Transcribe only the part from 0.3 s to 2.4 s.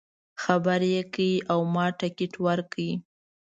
خبر یې کړ او ما ټکټ